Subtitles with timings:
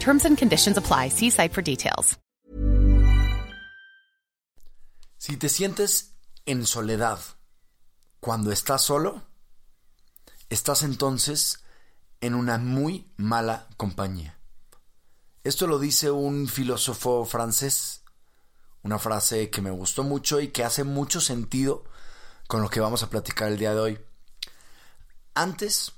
[0.00, 1.08] Terms and conditions apply.
[1.08, 2.16] See site for details.
[5.18, 7.20] Si te sientes en soledad
[8.18, 9.22] cuando estás solo,
[10.50, 11.62] estás entonces
[12.20, 14.36] en una muy mala compañía.
[15.44, 18.02] Esto lo dice un filósofo francés,
[18.82, 21.84] una frase que me gustó mucho y que hace mucho sentido
[22.48, 24.00] con lo que vamos a platicar el día de hoy.
[25.34, 25.92] Antes,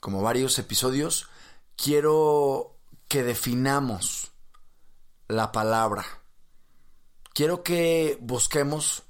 [0.00, 1.28] como varios episodios,
[1.76, 2.75] quiero
[3.08, 4.32] que definamos
[5.28, 6.04] la palabra.
[7.32, 9.04] Quiero que busquemos,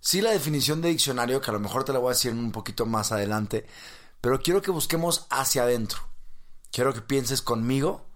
[0.00, 2.52] sí la definición de diccionario, que a lo mejor te la voy a decir un
[2.52, 3.66] poquito más adelante,
[4.20, 6.00] pero quiero que busquemos hacia adentro.
[6.72, 8.06] Quiero que pienses conmigo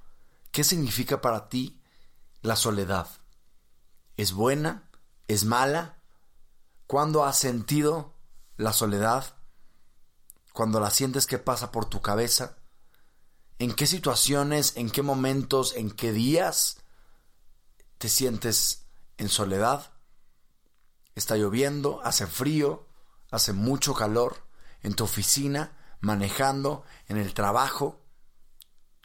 [0.50, 1.80] qué significa para ti
[2.42, 3.08] la soledad.
[4.16, 4.88] ¿Es buena?
[5.28, 5.98] ¿Es mala?
[6.86, 8.14] ¿Cuándo has sentido
[8.56, 9.36] la soledad?
[10.52, 12.56] ¿Cuando la sientes que pasa por tu cabeza?
[13.60, 16.78] ¿En qué situaciones, en qué momentos, en qué días
[17.98, 18.86] te sientes
[19.18, 19.92] en soledad?
[21.14, 22.88] Está lloviendo, hace frío,
[23.30, 24.38] hace mucho calor,
[24.80, 28.00] en tu oficina, manejando, en el trabajo.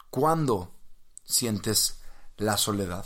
[0.09, 0.73] ¿Cuándo
[1.25, 1.99] sientes
[2.37, 3.05] la soledad?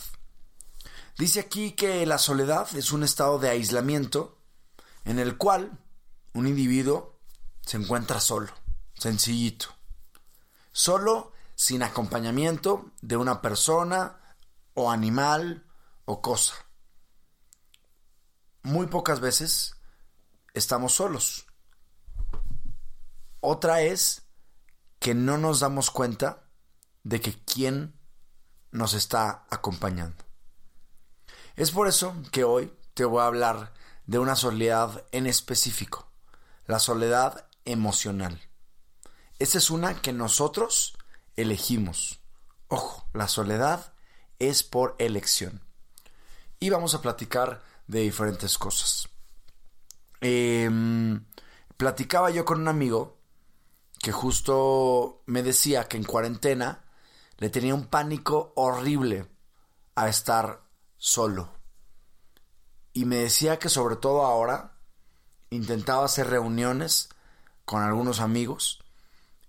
[1.18, 4.38] Dice aquí que la soledad es un estado de aislamiento
[5.04, 5.80] en el cual
[6.32, 7.20] un individuo
[7.66, 8.54] se encuentra solo,
[8.94, 9.70] sencillito,
[10.72, 14.18] solo sin acompañamiento de una persona
[14.76, 15.68] o animal
[16.06, 16.54] o cosa.
[18.64, 19.76] Muy pocas veces
[20.54, 21.48] estamos solos.
[23.42, 24.22] Otra es
[25.00, 26.50] que no nos damos cuenta
[27.04, 27.94] de que quién
[28.72, 30.24] nos está acompañando.
[31.58, 33.74] Es por eso que hoy te voy a hablar
[34.06, 36.10] de una soledad en específico,
[36.68, 38.42] la soledad emocional.
[39.40, 40.96] Esa es una que nosotros
[41.42, 42.20] elegimos.
[42.68, 43.94] Ojo, la soledad
[44.40, 45.62] es por elección.
[46.60, 49.10] Y vamos a platicar de diferentes cosas.
[50.22, 51.26] Em,
[51.78, 53.18] platicaba yo con un amigo
[54.02, 56.84] que justo me decía que en cuarentena
[57.38, 59.28] le tenía un pánico horrible
[59.96, 60.62] a estar
[60.98, 61.54] solo.
[62.94, 64.78] Y me decía que sobre todo ahora
[65.50, 67.10] intentaba hacer reuniones
[67.66, 68.80] con algunos amigos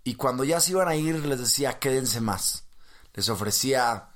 [0.03, 2.65] y cuando ya se iban a ir les decía quédense más.
[3.13, 4.09] Les ofrecía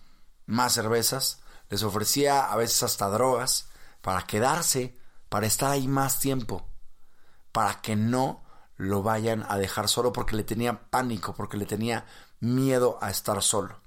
[0.46, 3.69] más cervezas, les ofrecía a veces hasta drogas
[4.01, 4.97] para quedarse,
[5.29, 6.68] para estar ahí más tiempo,
[7.51, 8.44] para que no
[8.78, 12.06] lo vayan a dejar solo porque le tenía pánico, porque le tenía
[12.40, 13.81] miedo a estar solo.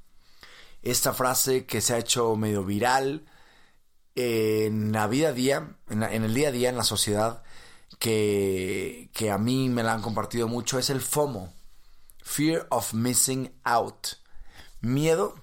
[0.82, 3.26] Esta frase que se ha hecho medio viral
[4.14, 7.42] en la vida a día, en, en el día a día en la sociedad,
[7.98, 11.52] que, que a mí me la han compartido mucho, es el FOMO.
[12.28, 14.18] Fear of Missing Out.
[14.82, 15.34] Miedo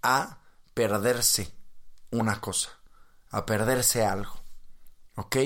[0.00, 0.38] a
[0.74, 1.52] perderse
[2.12, 2.70] una cosa,
[3.30, 4.40] a perderse algo.
[5.16, 5.36] ¿Ok?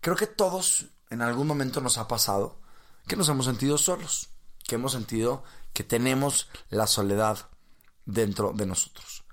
[0.00, 2.60] Creo que todos en algún momento nos ha pasado
[3.06, 4.28] que nos hemos sentido solos,
[4.64, 7.48] que hemos sentido que tenemos la soledad
[8.04, 9.24] dentro de nosotros.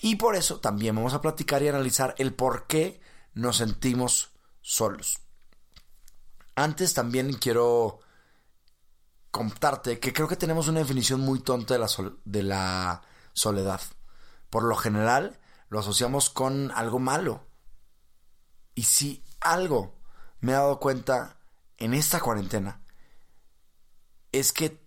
[0.00, 3.00] Y por eso también vamos a platicar y analizar el por qué
[3.34, 4.30] nos sentimos
[4.62, 5.18] solos.
[6.54, 8.00] Antes también quiero
[9.30, 11.88] contarte que creo que tenemos una definición muy tonta de la,
[12.24, 13.02] de la
[13.32, 13.80] soledad.
[14.50, 15.38] Por lo general
[15.68, 17.46] lo asociamos con algo malo.
[18.74, 20.00] Y si algo
[20.40, 21.38] me he dado cuenta
[21.76, 22.82] en esta cuarentena
[24.32, 24.84] es que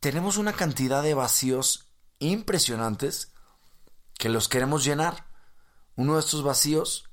[0.00, 3.32] tenemos una cantidad de vacíos impresionantes
[4.18, 5.26] que los queremos llenar.
[5.96, 7.10] Uno de estos vacíos,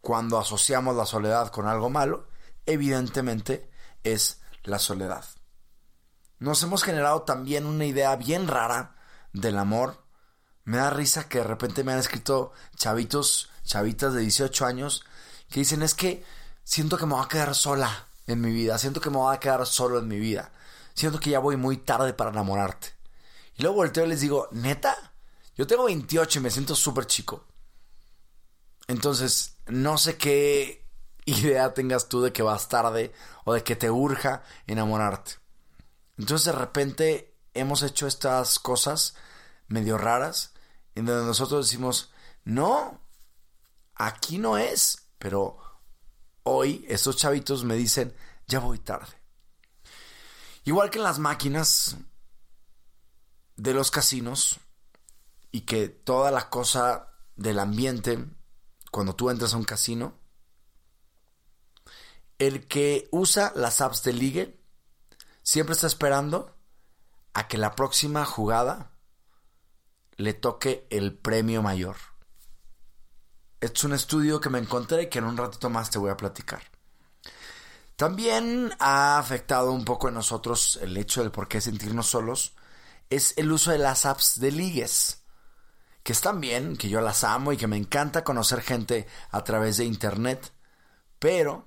[0.00, 2.28] cuando asociamos la soledad con algo malo,
[2.66, 3.70] evidentemente
[4.02, 5.24] es la soledad.
[6.38, 8.96] Nos hemos generado también una idea bien rara
[9.32, 10.02] del amor,
[10.66, 15.04] Me da risa que de repente me han escrito chavitos, chavitas de 18 años,
[15.50, 16.24] que dicen es que
[16.64, 19.40] siento que me voy a quedar sola en mi vida, siento que me voy a
[19.40, 20.52] quedar solo en mi vida,
[20.94, 22.94] siento que ya voy muy tarde para enamorarte.
[23.56, 25.12] Y luego volteo y les digo, neta,
[25.54, 27.44] yo tengo 28 y me siento súper chico.
[28.88, 30.86] Entonces, no sé qué
[31.26, 33.12] idea tengas tú de que vas tarde
[33.44, 35.43] o de que te urja enamorarte.
[36.16, 39.14] Entonces, de repente hemos hecho estas cosas
[39.68, 40.52] medio raras
[40.94, 42.12] en donde nosotros decimos,
[42.44, 43.00] no,
[43.94, 45.58] aquí no es, pero
[46.42, 48.14] hoy estos chavitos me dicen,
[48.46, 49.12] ya voy tarde.
[50.64, 51.96] Igual que en las máquinas
[53.56, 54.60] de los casinos
[55.50, 58.24] y que toda la cosa del ambiente
[58.90, 60.18] cuando tú entras a un casino,
[62.38, 64.63] el que usa las apps de ligue
[65.44, 66.56] siempre está esperando
[67.34, 68.90] a que la próxima jugada
[70.16, 71.96] le toque el premio mayor.
[73.60, 76.16] Es un estudio que me encontré y que en un ratito más te voy a
[76.16, 76.62] platicar.
[77.96, 82.54] También ha afectado un poco en nosotros el hecho del por qué sentirnos solos,
[83.10, 85.22] es el uso de las apps de ligues,
[86.02, 89.76] que están bien, que yo las amo y que me encanta conocer gente a través
[89.76, 90.52] de internet,
[91.18, 91.66] pero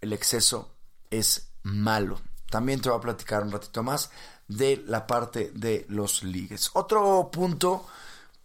[0.00, 0.76] el exceso
[1.10, 2.20] es malo.
[2.56, 4.10] También te voy a platicar un ratito más
[4.48, 6.70] de la parte de los ligues.
[6.72, 7.86] Otro punto,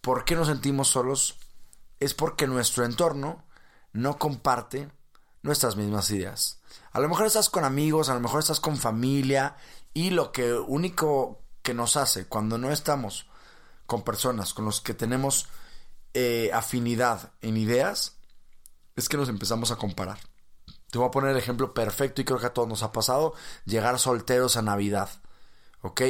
[0.02, 1.38] ¿por qué nos sentimos solos?
[1.98, 3.42] Es porque nuestro entorno
[3.94, 4.90] no comparte
[5.40, 6.60] nuestras mismas ideas.
[6.92, 9.56] A lo mejor estás con amigos, a lo mejor estás con familia
[9.94, 13.30] y lo que único que nos hace cuando no estamos
[13.86, 15.48] con personas con los que tenemos
[16.12, 18.18] eh, afinidad en ideas
[18.94, 20.18] es que nos empezamos a comparar.
[20.92, 23.32] Te voy a poner el ejemplo perfecto y creo que a todos nos ha pasado
[23.64, 25.08] llegar solteros a Navidad.
[25.80, 26.02] ¿ok?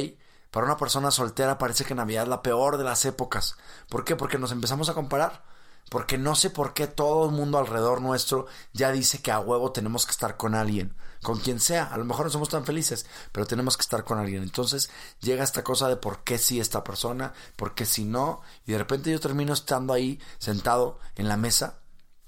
[0.50, 3.54] Para una persona soltera parece que Navidad es la peor de las épocas.
[3.88, 4.16] ¿Por qué?
[4.16, 5.44] Porque nos empezamos a comparar.
[5.88, 9.70] Porque no sé por qué todo el mundo alrededor nuestro ya dice que a huevo
[9.70, 10.96] tenemos que estar con alguien.
[11.22, 11.84] Con quien sea.
[11.84, 14.42] A lo mejor no somos tan felices, pero tenemos que estar con alguien.
[14.42, 14.90] Entonces
[15.20, 18.40] llega esta cosa de por qué sí esta persona, por qué no.
[18.66, 21.78] Y de repente yo termino estando ahí sentado en la mesa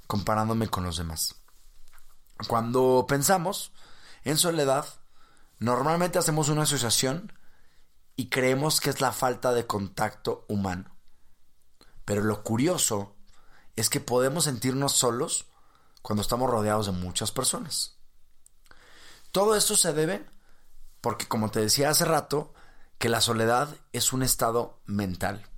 [0.07, 1.44] comparándome con los demás.
[2.47, 3.73] Cuando pensamos
[4.25, 4.87] en soledad,
[5.59, 7.33] Normalmente hacemos una asociación
[8.17, 10.95] y creemos que es la falta de contacto humano.
[12.05, 13.17] Pero lo curioso
[13.77, 15.47] es que podemos sentirnos solos
[16.03, 17.99] cuando estamos rodeados de muchas personas.
[19.33, 20.27] Todo esto se debe
[21.01, 22.53] porque, como te decía hace rato,
[22.99, 25.49] que la soledad es un estado mental.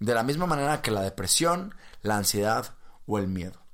[0.00, 2.76] De la misma manera que la depresión, la ansiedad
[3.06, 3.66] o el miedo.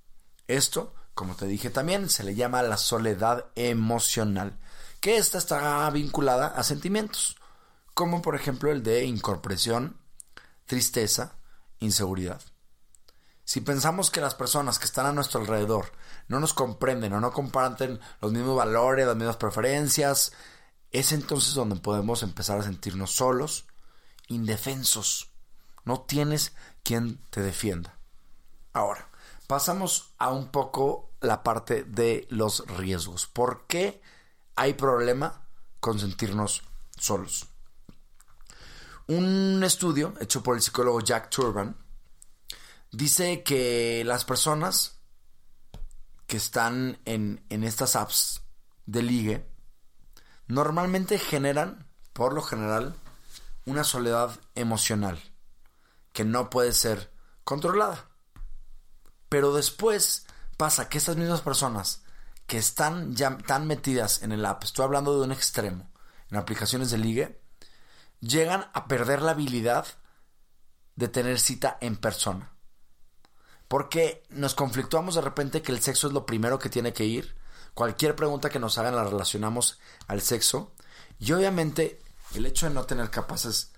[0.47, 4.59] Esto, como te dije también, se le llama la soledad emocional
[5.01, 7.37] que esta está vinculada a sentimientos,
[7.93, 9.99] como por ejemplo el de incorporación,
[10.65, 11.35] tristeza,
[11.79, 12.41] inseguridad.
[13.45, 15.93] Si pensamos que las personas que están a nuestro alrededor
[16.29, 20.33] no nos comprenden o no comparten los mismos valores, las mismas preferencias,
[20.91, 23.67] es entonces donde podemos empezar a sentirnos solos,
[24.29, 25.29] indefensos.
[25.85, 27.95] No tienes quien te defienda.
[28.73, 29.07] Ahora,
[29.47, 33.27] pasamos a un poco la parte de los riesgos.
[33.27, 34.01] ¿Por qué
[34.57, 35.47] hay problema
[35.81, 36.63] con sentirnos
[36.97, 37.47] solos.
[39.07, 41.77] Un estudio hecho por el psicólogo Jack Turban
[42.93, 44.99] dice que las personas
[46.27, 48.43] que están en, en estas apps
[48.87, 49.51] de ligue
[50.47, 52.95] normalmente generan, por lo general,
[53.65, 55.19] una soledad emocional
[56.13, 57.13] que no puede ser
[57.45, 58.11] controlada.
[59.29, 60.27] Pero después
[60.61, 62.03] pasa que estas mismas personas
[62.47, 65.91] que están ya tan metidas en el app, estoy hablando de un extremo,
[66.31, 67.41] en aplicaciones de ligue,
[68.21, 69.87] llegan a perder la habilidad
[70.97, 72.53] de tener cita en persona.
[73.69, 77.39] Porque nos conflictuamos de repente que el sexo es lo primero que tiene que ir.
[77.73, 80.75] Cualquier pregunta que nos hagan la relacionamos al sexo.
[81.19, 82.03] Y obviamente
[82.35, 83.73] el hecho de no tener capaces,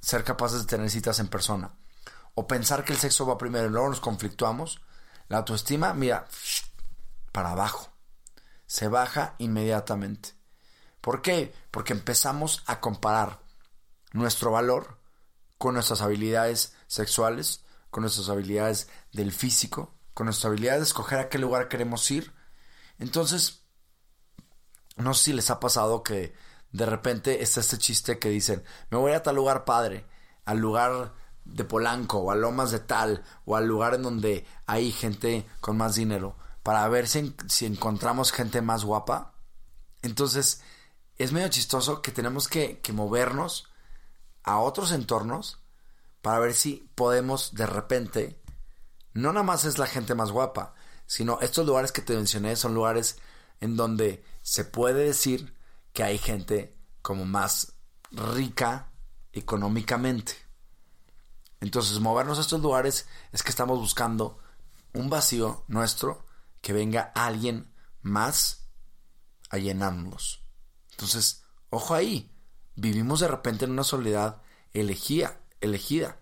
[0.00, 1.76] ser capaces de tener citas en persona,
[2.34, 4.80] o pensar que el sexo va primero y luego nos conflictuamos,
[5.28, 6.26] la autoestima, mira,
[7.32, 7.96] para abajo
[8.66, 10.34] se baja inmediatamente.
[11.00, 11.54] ¿Por qué?
[11.70, 13.40] Porque empezamos a comparar
[14.12, 15.00] nuestro valor
[15.56, 21.28] con nuestras habilidades sexuales, con nuestras habilidades del físico, con nuestra habilidad de escoger a
[21.28, 22.34] qué lugar queremos ir.
[22.98, 23.62] Entonces,
[24.96, 26.34] no sé si les ha pasado que
[26.72, 30.06] de repente está este chiste que dicen, me voy a tal lugar padre,
[30.44, 31.14] al lugar
[31.46, 35.76] de Polanco, o a Lomas de tal, o al lugar en donde hay gente con
[35.76, 39.34] más dinero para ver si, encontramos gente más guapa.
[40.02, 40.62] Entonces,
[41.16, 43.68] es medio chistoso que tenemos que, que movernos
[44.42, 45.60] a otros entornos
[46.22, 48.42] para ver si podemos de repente,
[49.12, 50.74] no nada más es la gente más guapa,
[51.06, 53.18] sino estos lugares que te mencioné son lugares
[53.60, 55.54] en donde se puede decir
[55.92, 57.74] que hay gente como más
[58.10, 58.90] rica
[59.32, 60.45] económicamente.
[61.66, 64.38] Entonces, movernos a estos lugares es que estamos buscando
[64.94, 66.24] un vacío nuestro,
[66.60, 68.68] que venga alguien más
[69.50, 70.44] a llenarnos.
[70.92, 72.32] Entonces, ojo ahí,
[72.76, 74.42] vivimos de repente en una soledad
[74.74, 76.20] elegida, elegida.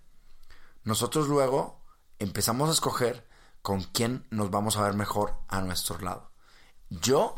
[0.82, 1.84] Nosotros luego
[2.18, 3.28] empezamos a escoger
[3.60, 6.32] con quién nos vamos a ver mejor a nuestro lado.
[6.88, 7.34] Yo,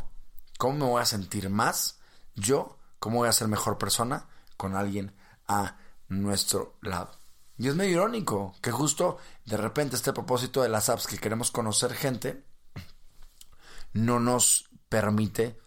[0.58, 1.98] ¿cómo me voy a sentir más?
[2.36, 5.12] Yo, ¿cómo voy a ser mejor persona con alguien
[5.48, 5.76] a
[6.08, 7.25] nuestro lado?
[7.58, 11.50] Y es medio irónico que justo de repente este propósito de las apps que queremos
[11.50, 12.44] conocer gente
[13.92, 15.58] no nos permite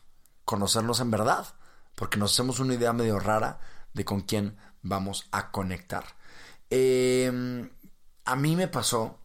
[0.46, 1.48] conocernos en verdad,
[1.96, 3.60] porque nos hacemos una idea medio rara
[3.94, 6.06] de con quién vamos a conectar.
[6.70, 7.70] Em,
[8.26, 9.20] a mí me pasó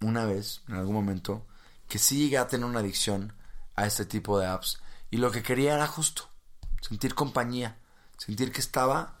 [0.00, 1.46] una vez, en algún momento,
[1.88, 3.32] que sí llegué a tener una adicción
[3.76, 6.28] a este tipo de apps y lo que quería era justo
[6.80, 7.78] sentir compañía,
[8.18, 9.16] sentir que estaba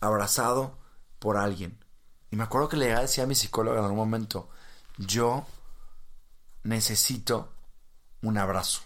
[0.00, 0.78] abrazado
[1.18, 1.78] por alguien.
[2.30, 4.48] Y me acuerdo que le decía a mi psicólogo en algún momento,
[4.98, 5.46] yo
[6.62, 7.48] necesito
[8.22, 8.82] un abrazo.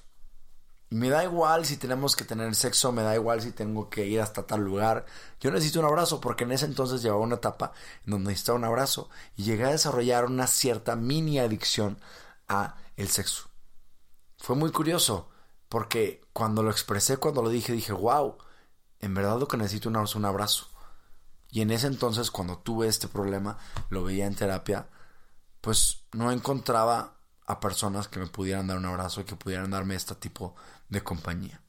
[0.90, 4.04] Y me da igual si tenemos que tener sexo, me da igual si tengo que
[4.06, 5.06] ir hasta tal lugar.
[5.40, 7.72] Yo necesito un abrazo porque en ese entonces llevaba una etapa
[8.04, 11.98] en donde necesitaba un abrazo y llegué a desarrollar una cierta mini adicción
[12.46, 13.48] a el sexo.
[14.36, 15.30] Fue muy curioso
[15.70, 18.36] porque cuando lo expresé, cuando lo dije, dije, wow,
[19.00, 20.66] en verdad lo que necesito es un abrazo.
[21.52, 23.58] Y en ese entonces, cuando tuve este problema,
[23.90, 24.88] lo veía en terapia,
[25.60, 30.14] pues no encontraba a personas que me pudieran dar un abrazo que pudieran darme este
[30.14, 30.56] tipo
[30.88, 31.60] de compañía.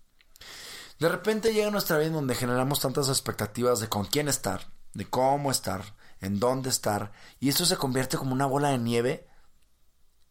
[1.00, 5.10] De repente llega nuestra vida en donde generamos tantas expectativas de con quién estar, de
[5.10, 5.84] cómo estar,
[6.22, 7.12] en dónde estar,
[7.42, 9.28] y esto se convierte como una bola de nieve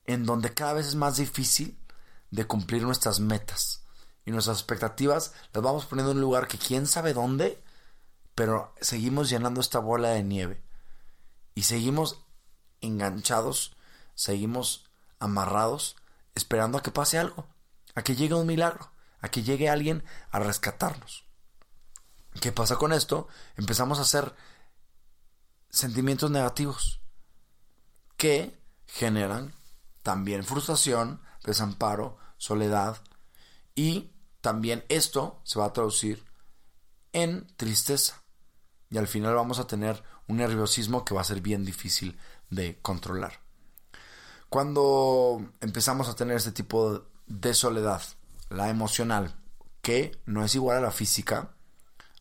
[0.07, 1.79] en donde cada vez es más difícil
[2.31, 3.85] de cumplir nuestras metas.
[4.25, 7.63] Y nuestras expectativas las vamos poniendo en un lugar que quién sabe dónde,
[8.35, 10.63] pero seguimos llenando esta bola de nieve.
[11.55, 12.25] Y seguimos
[12.81, 13.77] enganchados,
[14.15, 15.97] seguimos amarrados,
[16.35, 17.47] esperando a que pase algo,
[17.95, 21.25] a que llegue un milagro, a que llegue alguien a rescatarnos.
[22.41, 23.29] ¿Qué pasa con esto?
[23.57, 24.35] Empezamos a hacer
[25.69, 27.01] sentimientos negativos
[28.17, 29.55] que generan
[30.03, 33.03] también frustración, desamparo, soledad
[33.75, 36.25] y también esto se va a traducir
[37.13, 38.22] en tristeza
[38.93, 42.19] y al final vamos a tener un nerviosismo que va a ser bien difícil
[42.51, 43.41] de controlar.
[44.51, 48.03] Cuando empezamos a tener este tipo de soledad,
[48.51, 49.35] la emocional,
[49.81, 51.55] que no es igual a la física,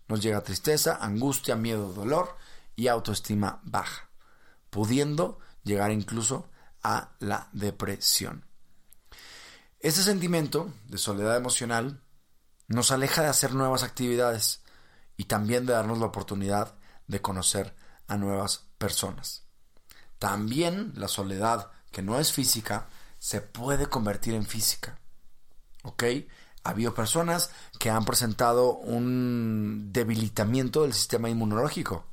[0.08, 2.38] nos llega tristeza, angustia, miedo, dolor
[2.78, 4.10] y autoestima baja,
[4.70, 6.50] pudiendo llegar incluso
[6.84, 8.46] a la depresión.
[9.82, 12.01] Este sentimiento de soledad emocional
[12.70, 14.63] nos aleja de hacer nuevas actividades
[15.22, 16.74] y también de darnos la oportunidad
[17.06, 17.75] de conocer
[18.08, 19.44] a nuevas personas.
[20.18, 22.88] También la soledad, que no es física,
[23.20, 24.98] se puede convertir en física.
[25.84, 26.06] ¿Ok?
[26.63, 32.04] Ha habido personas que han presentado un debilitamiento del sistema inmunológico.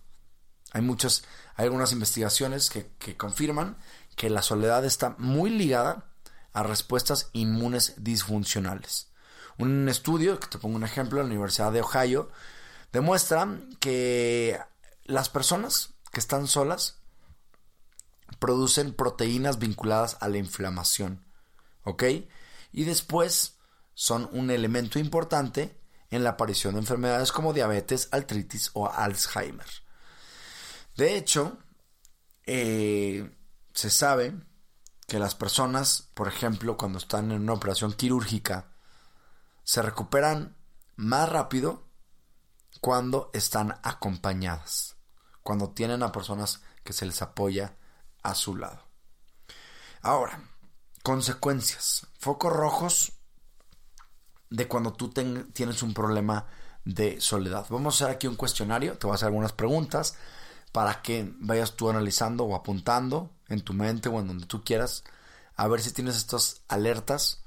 [0.72, 1.24] Hay muchas,
[1.54, 3.78] hay algunas investigaciones que, que confirman
[4.16, 6.10] que la soledad está muy ligada
[6.52, 9.08] a respuestas inmunes disfuncionales.
[9.56, 12.28] Un estudio, que te pongo un ejemplo, en la Universidad de Ohio,
[12.92, 14.58] demuestra que
[15.04, 17.00] las personas que están solas
[18.38, 21.24] producen proteínas vinculadas a la inflamación.
[21.84, 22.04] ¿Ok?
[22.72, 23.58] Y después
[23.94, 25.80] son un elemento importante
[26.10, 29.66] en la aparición de enfermedades como diabetes, artritis o Alzheimer.
[30.96, 31.58] De hecho,
[32.44, 33.30] eh,
[33.72, 34.34] se sabe
[35.06, 38.72] que las personas, por ejemplo, cuando están en una operación quirúrgica,
[39.64, 40.56] se recuperan
[40.96, 41.87] más rápido
[42.80, 44.96] cuando están acompañadas,
[45.42, 47.76] cuando tienen a personas que se les apoya
[48.22, 48.86] a su lado.
[50.02, 50.40] Ahora,
[51.02, 53.12] consecuencias, focos rojos
[54.50, 56.46] de cuando tú tienes un problema
[56.84, 57.66] de soledad.
[57.68, 60.16] Vamos a hacer aquí un cuestionario, te voy a hacer algunas preguntas
[60.72, 65.04] para que vayas tú analizando o apuntando en tu mente o en donde tú quieras,
[65.56, 67.42] a ver si tienes estas alertas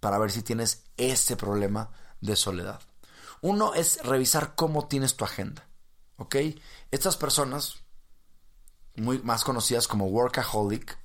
[0.00, 2.80] para ver si tienes ese problema de soledad.
[3.42, 5.68] Uno es revisar cómo tienes tu agenda.
[6.16, 6.36] ¿Ok?
[6.90, 7.82] Estas personas,
[8.96, 10.98] muy más conocidas como workaholic,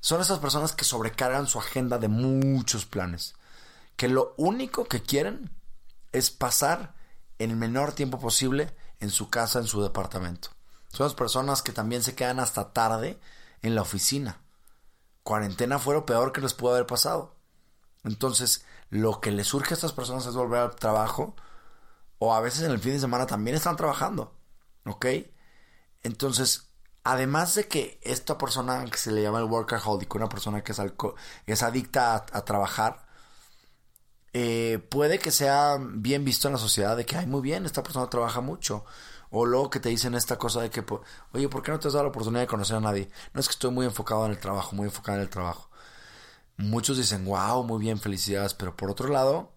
[0.00, 3.34] son esas personas que sobrecargan su agenda de muchos planes.
[3.96, 5.50] Que lo único que quieren
[6.10, 6.94] es pasar
[7.38, 10.50] el menor tiempo posible en su casa, en su departamento
[10.88, 13.20] Son las personas que también se quedan hasta tarde
[13.60, 14.40] en la oficina.
[15.22, 17.36] Cuarentena fue lo peor que les pudo haber pasado.
[18.04, 21.34] Entonces, lo que les surge a estas personas es volver al trabajo
[22.18, 24.34] o a veces en el fin de semana también están trabajando.
[24.84, 25.06] ¿Ok?
[26.02, 26.68] Entonces,
[27.02, 31.62] además de que esta persona que se le llama el workaholic, una persona que es,
[31.62, 33.06] adicta a, trabajar,
[34.34, 37.82] eh, puede que sea bien visto en la sociedad de que, ay, muy bien, esta
[37.82, 38.84] persona trabaja mucho.
[39.30, 40.84] O luego que te dicen esta cosa de que,
[41.32, 43.10] oye, ¿por qué no te has dado la oportunidad de conocer a nadie?
[43.32, 45.71] No es que estoy muy enfocado en el trabajo, muy enfocado en el trabajo.
[46.62, 48.54] Muchos dicen, wow, muy bien, felicidades.
[48.54, 49.52] Pero por otro lado,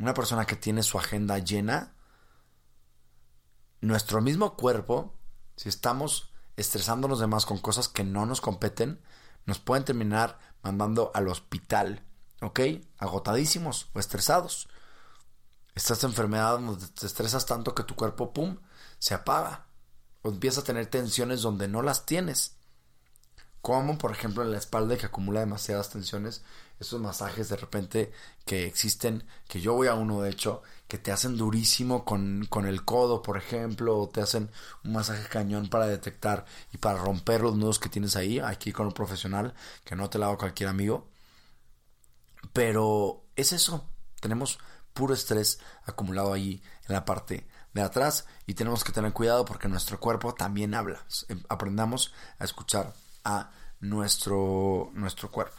[0.00, 1.94] una persona que tiene su agenda llena,
[3.80, 5.14] nuestro mismo cuerpo,
[5.54, 9.00] si estamos estresándonos de más con cosas que no nos competen,
[9.46, 12.04] nos pueden terminar mandando al hospital,
[12.42, 12.60] ¿ok?
[12.98, 14.68] Agotadísimos o estresados.
[15.76, 18.58] Estas enfermedades donde te estresas tanto que tu cuerpo, pum,
[18.98, 19.68] se apaga.
[20.22, 22.56] O empieza a tener tensiones donde no las tienes.
[23.62, 26.42] Como por ejemplo en la espalda que acumula demasiadas tensiones,
[26.80, 28.12] esos masajes de repente
[28.46, 32.66] que existen, que yo voy a uno de hecho, que te hacen durísimo con, con
[32.66, 34.50] el codo, por ejemplo, o te hacen
[34.84, 38.86] un masaje cañón para detectar y para romper los nudos que tienes ahí, aquí con
[38.86, 41.08] un profesional, que no te lo hago cualquier amigo.
[42.54, 43.84] Pero es eso,
[44.20, 44.58] tenemos
[44.94, 49.68] puro estrés acumulado ahí en la parte de atrás y tenemos que tener cuidado porque
[49.68, 51.04] nuestro cuerpo también habla.
[51.48, 52.92] Aprendamos a escuchar
[53.24, 53.50] a
[53.80, 55.56] nuestro, nuestro cuerpo.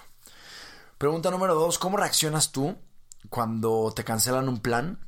[0.98, 2.78] Pregunta número dos, ¿cómo reaccionas tú
[3.30, 5.00] cuando te cancelan un plan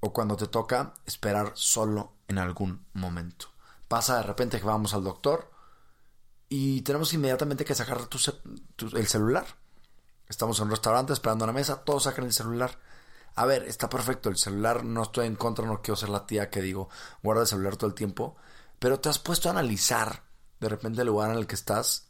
[0.00, 3.46] o cuando te toca esperar solo en algún momento?
[3.88, 5.50] Pasa de repente que vamos al doctor
[6.50, 8.08] y tenemos inmediatamente que sacar
[8.94, 9.46] el celular.
[10.28, 12.78] Estamos en un restaurante esperando a la mesa, todos sacan el celular.
[13.34, 16.50] A ver, está perfecto, el celular no estoy en contra, no quiero ser la tía
[16.50, 16.90] que digo,
[17.22, 18.36] guarda el celular todo el tiempo,
[18.78, 20.27] pero te has puesto a analizar
[20.60, 22.08] de repente el lugar en el que estás.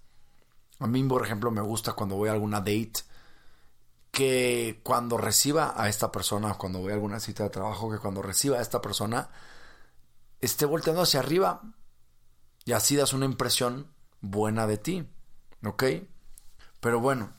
[0.79, 2.93] A mí, por ejemplo, me gusta cuando voy a alguna date
[4.11, 8.23] que cuando reciba a esta persona, cuando voy a alguna cita de trabajo, que cuando
[8.23, 9.31] reciba a esta persona
[10.41, 11.63] esté volteando hacia arriba
[12.65, 15.09] y así das una impresión buena de ti,
[15.65, 15.85] ¿ok?
[16.81, 17.33] Pero bueno,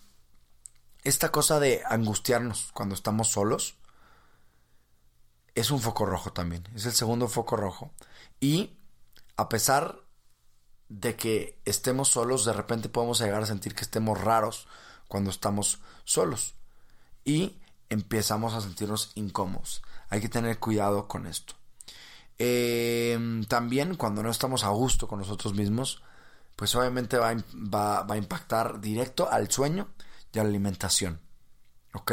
[1.04, 3.78] esta cosa de angustiarnos cuando estamos solos
[5.56, 7.94] es un foco rojo también, es el segundo foco rojo.
[8.40, 8.78] Y
[9.36, 10.04] a pesar
[10.90, 14.68] de que estemos solos, de repente podemos llegar a sentir que estemos raros
[15.08, 16.56] cuando estamos solos.
[17.24, 17.58] Y
[17.90, 19.84] empezamos a sentirnos incómodos.
[20.10, 21.54] Hay que tener cuidado con esto.
[22.38, 26.02] Em, también cuando no estamos a gusto con nosotros mismos,
[26.56, 29.90] pues obviamente va, va, a impactar directo al sueño
[30.34, 31.20] y a la alimentación.
[31.94, 32.12] ¿Ok?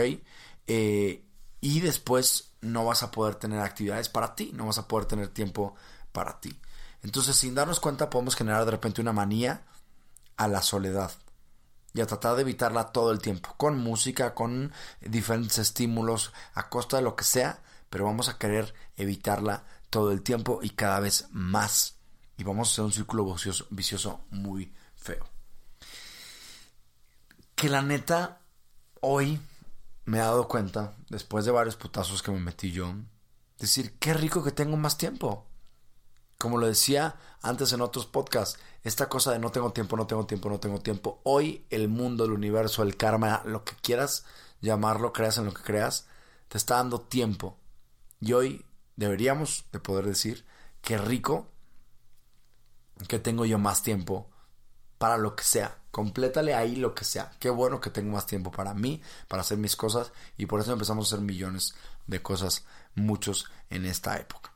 [0.67, 1.25] Eh,
[1.61, 5.29] y después no vas a poder tener actividades para ti, no vas a poder tener
[5.29, 5.75] tiempo
[6.13, 6.59] para ti.
[7.07, 9.63] Entonces, sin darnos cuenta, podemos generar de repente una manía
[10.37, 11.13] a la soledad
[11.95, 16.97] y a tratar de evitarla todo el tiempo, con música, con diferentes estímulos, a costa
[16.97, 21.29] de lo que sea, pero vamos a querer evitarla todo el tiempo y cada vez
[21.31, 21.95] más.
[22.39, 25.29] Y vamos a hacer un círculo vicioso, vicioso muy feo.
[27.55, 28.41] Que la neta,
[29.01, 29.41] hoy
[30.07, 32.97] me he dado cuenta, después de varios putazos que me metí yo,
[33.61, 35.47] decir, qué rico que tengo más tiempo.
[36.39, 40.27] Como lo decía antes en otros podcasts, esta cosa de no tengo tiempo, no tengo
[40.27, 41.21] tiempo, no tengo tiempo.
[41.25, 44.25] Hoy el mundo, el universo, el karma, lo que quieras
[44.61, 46.07] llamarlo, creas en lo que creas,
[46.49, 47.57] te está dando tiempo.
[48.21, 48.65] Y hoy
[48.97, 50.45] deberíamos de poder decir,
[50.83, 51.49] qué rico
[53.09, 54.31] que tengo yo más tiempo
[54.99, 55.79] para lo que sea.
[55.91, 57.33] Complétale ahí lo que sea.
[57.39, 60.13] Qué bueno que tengo más tiempo para mí, para hacer mis cosas.
[60.37, 61.75] Y por eso empezamos a hacer millones
[62.07, 64.56] de cosas, muchos en esta época.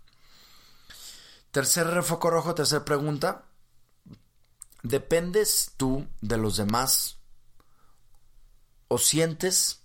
[1.51, 3.47] Tercer foco rojo, tercera pregunta.
[4.83, 7.19] ¿Dependes tú de los demás
[8.89, 9.83] o sientes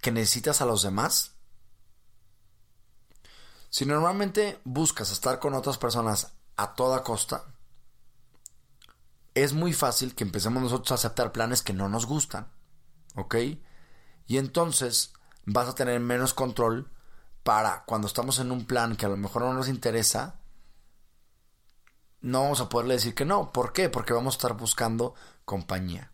[0.00, 1.32] que necesitas a los demás?
[3.68, 7.44] Si normalmente buscas estar con otras personas a toda costa,
[9.34, 12.46] es muy fácil que empecemos nosotros a aceptar planes que no nos gustan.
[13.16, 13.34] ¿Ok?
[14.26, 15.12] Y entonces
[15.44, 16.93] vas a tener menos control
[17.44, 20.40] para cuando estamos en un plan que a lo mejor no nos interesa,
[22.22, 23.52] no vamos a poderle decir que no.
[23.52, 23.90] ¿Por qué?
[23.90, 26.10] Porque vamos a estar buscando compañía.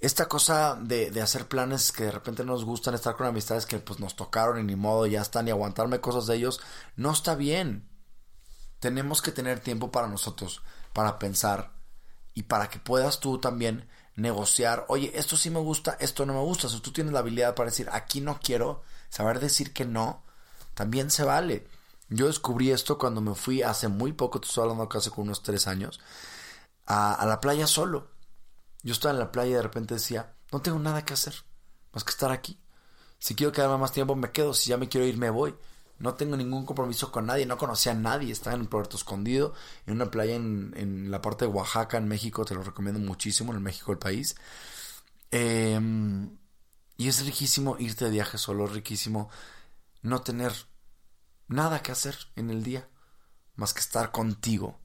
[0.00, 3.78] Esta cosa de, de, hacer planes que de repente nos gustan, estar con amistades que
[3.78, 6.60] pues nos tocaron y ni modo, ya están, y aguantarme cosas de ellos,
[6.96, 7.88] no está bien.
[8.80, 10.62] Tenemos que tener tiempo para nosotros,
[10.94, 11.72] para pensar
[12.32, 16.40] y para que puedas tú también negociar, oye, esto sí me gusta, esto no me
[16.40, 16.68] gusta.
[16.68, 20.22] Si tú tienes la habilidad para decir, aquí no quiero, saber decir que no,
[20.78, 21.66] también se vale.
[22.08, 25.42] Yo descubrí esto cuando me fui hace muy poco, te estoy hablando hace con unos
[25.42, 25.98] tres años,
[26.86, 28.12] a, la playa solo.
[28.84, 31.34] Yo estaba en la playa y de repente decía, no tengo nada que hacer,
[31.92, 32.60] más que estar aquí.
[33.18, 34.54] Si quiero quedarme más tiempo, me quedo.
[34.54, 35.56] Si ya me quiero ir, me voy.
[35.98, 38.30] No tengo ningún compromiso con nadie, no conocía a nadie.
[38.30, 42.44] Estaba en Puerto Escondido, en una playa en, en la parte de Oaxaca, en México.
[42.44, 44.36] Te lo recomiendo muchísimo, en México, el país.
[45.32, 46.38] Em,
[46.96, 49.28] y es riquísimo irte de viaje solo, riquísimo
[50.02, 50.52] no tener
[51.46, 52.88] nada que hacer en el día,
[53.56, 54.78] más que estar contigo.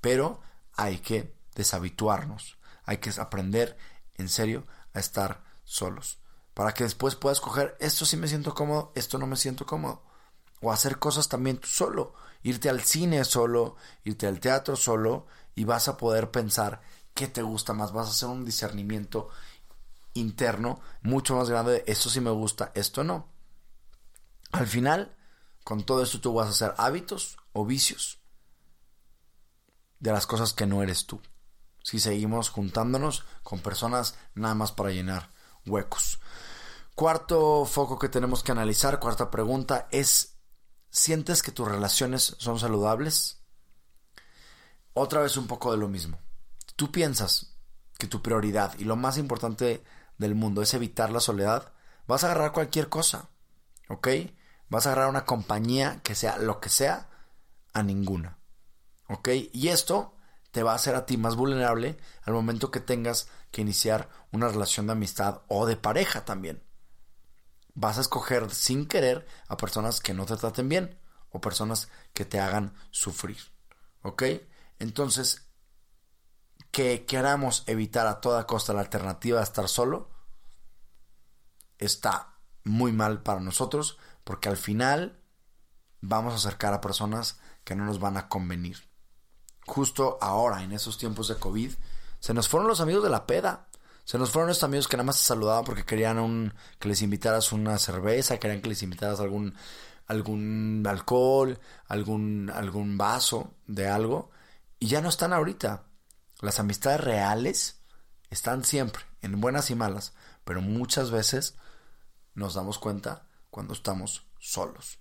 [0.00, 0.40] Pero
[0.74, 3.76] hay que deshabituarnos, hay que aprender
[4.14, 6.18] en serio a estar solos.
[6.54, 10.02] Para que después puedas escoger esto sí me siento cómodo, esto no me siento cómodo.
[10.60, 12.14] O hacer cosas también tú solo.
[12.42, 16.80] Irte al cine solo, irte al teatro solo y vas a poder pensar
[17.14, 17.92] qué te gusta más.
[17.92, 19.28] Vas a hacer un discernimiento
[20.14, 23.28] interno mucho más grande de esto sí me gusta, esto no.
[24.60, 25.16] Al final,
[25.64, 28.20] con todo esto tú vas a hacer hábitos o vicios
[30.00, 31.18] de las cosas que no eres tú.
[31.82, 35.32] Si seguimos juntándonos con personas nada más para llenar
[35.64, 36.20] huecos.
[36.94, 40.36] Cuarto foco que tenemos que analizar, cuarta pregunta es,
[40.90, 43.40] ¿sientes que tus relaciones son saludables?
[44.92, 46.18] Otra vez un poco de lo mismo.
[46.76, 47.56] Tú piensas
[47.96, 49.82] que tu prioridad y lo más importante
[50.18, 51.72] del mundo es evitar la soledad,
[52.06, 53.30] vas a agarrar cualquier cosa,
[53.88, 54.08] ¿ok?
[54.70, 57.10] Vas a agarrar una compañía que sea lo que sea,
[57.72, 58.38] a ninguna,
[59.08, 59.28] ¿ok?
[59.52, 60.16] Y esto
[60.50, 64.48] te va a hacer a ti más vulnerable al momento que tengas que iniciar una
[64.48, 66.62] relación de amistad o de pareja también.
[67.74, 70.98] Vas a escoger sin querer a personas que no te traten bien
[71.30, 73.38] o personas que te hagan sufrir.
[74.02, 74.24] ¿Ok?
[74.78, 75.48] Entonces,
[76.70, 80.10] que queramos evitar a toda costa la alternativa de estar solo,
[81.78, 83.98] está muy mal para nosotros
[84.30, 85.18] porque al final
[86.00, 88.88] vamos a acercar a personas que no nos van a convenir.
[89.66, 91.72] Justo ahora, en esos tiempos de COVID,
[92.20, 93.66] se nos fueron los amigos de la peda.
[94.04, 97.50] Se nos fueron estos amigos que nada más se saludaban porque querían que les invitaras
[97.50, 99.52] una cerveza, querían que les invitaras algún,
[100.06, 104.30] algún alcohol, algún, algún vaso de algo.
[104.78, 105.86] Y ya no están ahorita.
[106.40, 107.80] Las amistades reales
[108.30, 110.12] están siempre, en buenas y malas,
[110.44, 111.56] pero muchas veces
[112.34, 114.98] nos damos cuenta cuando estamos solos.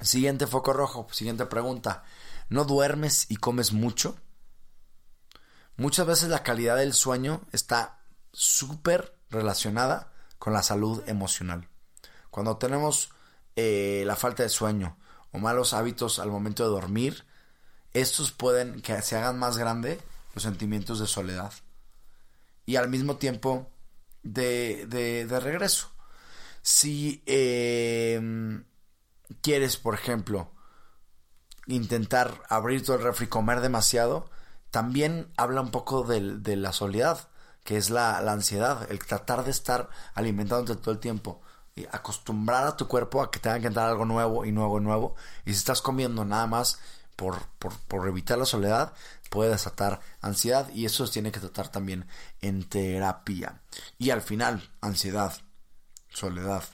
[0.00, 2.04] Siguiente foco rojo, siguiente pregunta.
[2.48, 4.16] ¿No duermes y comes mucho?
[5.76, 8.00] Muchas veces la calidad del sueño está
[8.32, 11.68] súper relacionada con la salud emocional.
[12.30, 13.10] Cuando tenemos
[13.56, 14.98] eh, la falta de sueño
[15.32, 17.26] o malos hábitos al momento de dormir,
[17.92, 20.00] estos pueden que se hagan más grande
[20.34, 21.52] los sentimientos de soledad
[22.66, 23.70] y al mismo tiempo
[24.22, 25.90] de, de, regreso.
[26.62, 28.64] Si em,
[29.40, 30.50] quieres, por ejemplo,
[31.66, 34.30] intentar abrir todo el refri y comer demasiado,
[34.70, 37.28] también habla un poco de, la soledad,
[37.64, 41.40] que es la, ansiedad, el tratar de estar alimentándote todo el tiempo.
[41.74, 44.82] Y acostumbrar a tu cuerpo a que tenga que entrar algo nuevo y nuevo y
[44.82, 45.14] nuevo.
[45.44, 46.80] Y si estás comiendo nada más
[47.14, 48.92] por, por, evitar la soledad,
[49.30, 52.06] puede desatar ansiedad y eso se tiene que tratar también
[52.40, 53.60] en terapia.
[53.98, 55.34] Y al final, ansiedad,
[56.12, 56.64] soledad,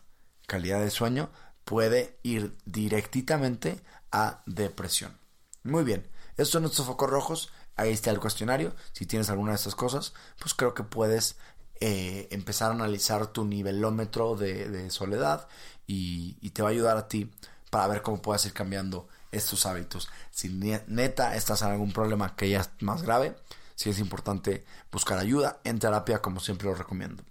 [0.46, 1.30] calidad de sueño
[1.64, 3.80] puede ir directamente
[4.12, 5.18] a depresión.
[5.62, 7.52] Muy bien, estos son nuestros focos rojos.
[7.76, 8.74] Ahí está el cuestionario.
[8.92, 11.36] Si tienes alguna de estas cosas, pues creo que puedes
[11.80, 15.48] eh, empezar a analizar tu nivelómetro de, soledad
[15.86, 17.32] y, te va a ayudar a ti
[17.70, 20.08] para ver cómo puedes ir cambiando estos hábitos.
[20.30, 23.36] Si neta estás en algún problema que ya es más grave,
[23.74, 27.24] si es importante buscar ayuda en terapia, como siempre lo recomiendo.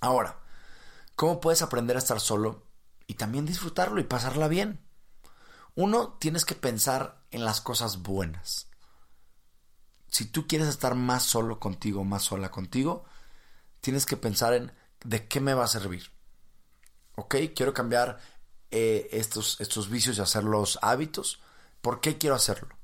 [0.00, 0.38] Ahora,
[1.20, 2.66] ¿cómo puedes aprender a estar solo
[3.06, 4.80] y también disfrutarlo y pasarla bien?
[5.74, 8.70] Uno, tienes que pensar en las cosas buenas
[10.10, 13.04] si tú quieres estar más solo contigo, más sola contigo,
[13.80, 14.72] tienes que pensar en
[15.04, 16.10] de qué me va a servir.
[17.16, 17.36] ¿Ok?
[17.54, 18.18] Quiero cambiar
[18.70, 21.40] eh, estos, estos vicios y hacerlos hábitos.
[21.80, 22.76] ¿Por qué quiero hacerlo?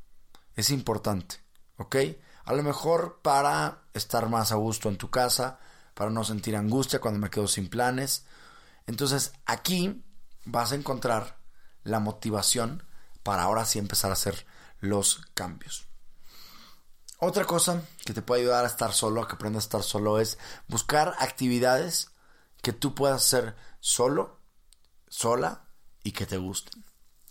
[0.54, 1.36] Es importante.
[1.76, 1.96] ¿Ok?
[2.44, 5.58] A lo mejor para estar más a gusto en tu casa,
[5.96, 8.26] para no sentir angustia cuando me quedo sin planes.
[8.86, 10.04] Entonces aquí
[10.44, 11.38] vas a encontrar
[11.84, 12.82] la motivación
[13.22, 14.46] para ahora sí empezar a hacer
[14.78, 15.88] los cambios.
[17.18, 20.20] Otra cosa que te puede ayudar a estar solo, a que aprendas a estar solo,
[20.20, 20.36] es
[20.68, 22.10] buscar actividades
[22.60, 24.38] que tú puedas hacer solo,
[25.08, 25.64] sola
[26.04, 26.84] y que te gusten.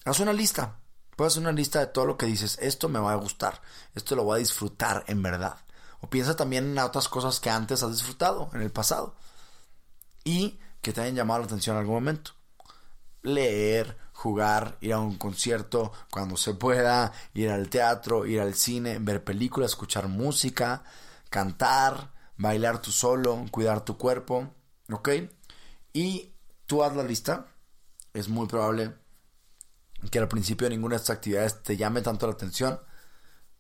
[0.06, 0.80] Haz una lista.
[1.15, 3.62] Puedes hacer una lista de todo lo que dices, esto me va a gustar,
[3.93, 5.64] esto lo voy a disfrutar en verdad.
[6.06, 9.15] O piensa también en otras cosas que antes has disfrutado en el pasado
[10.24, 12.32] y que te hayan llamado la atención en algún momento.
[13.24, 19.00] leer, jugar, ir a un concierto cuando se pueda, ir al teatro, ir al cine,
[19.00, 20.84] ver películas, escuchar música,
[21.32, 24.54] cantar, bailar tú solo, cuidar tu cuerpo,
[24.91, 25.10] ¿ok?
[25.91, 26.36] Y
[26.68, 27.48] tú haz la lista.
[28.13, 28.94] Es muy probable
[30.12, 32.80] que al principio ninguna de estas actividades te llame tanto la atención,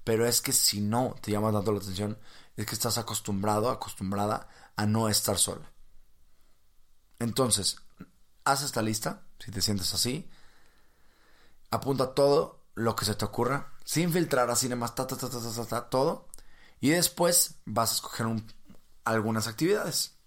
[0.05, 2.17] pero es que si no te llama tanto la atención,
[2.55, 5.65] es que estás acostumbrado, acostumbrada a no estar solo.
[7.19, 7.77] Entonces,
[8.43, 10.29] haz esta lista, si te sientes así,
[11.71, 15.27] apunta todo lo que se te ocurra, sin filtrar así nada más, ta, ta, ta,
[15.27, 16.29] ta, ta, todo,
[16.79, 18.27] y después vas a escoger
[19.05, 20.19] algunas actividades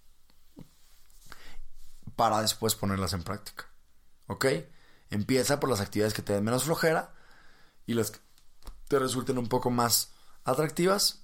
[2.17, 3.65] para después ponerlas en práctica.
[4.27, 4.45] ¿Ok?
[5.09, 7.13] Empieza por las actividades que te den menos flojera
[7.85, 8.11] y las
[8.89, 10.11] te resulten un poco más
[10.43, 11.21] atractivas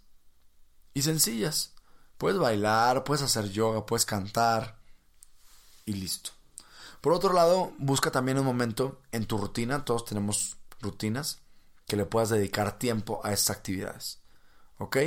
[0.94, 1.74] y sencillas.
[2.18, 4.80] Puedes bailar, puedes hacer yoga, puedes cantar
[5.84, 6.30] y listo.
[7.02, 11.42] Por otro lado, busca también un momento en tu rutina, todos tenemos rutinas,
[11.88, 14.22] que le puedas dedicar tiempo a estas actividades.
[14.78, 14.98] ¿Ok?